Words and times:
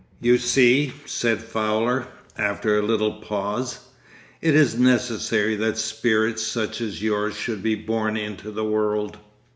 'You 0.19 0.39
see,' 0.39 0.93
said 1.05 1.43
Fowler, 1.43 2.07
after 2.35 2.75
a 2.75 2.81
little 2.81 3.21
pause, 3.21 3.81
'it 4.41 4.55
is 4.55 4.73
necessary 4.75 5.55
that 5.57 5.77
spirits 5.77 6.41
such 6.41 6.81
as 6.81 7.03
yours 7.03 7.35
should 7.35 7.61
be 7.61 7.75
born 7.75 8.17
into 8.17 8.49
the 8.49 8.65
world. 8.65 9.19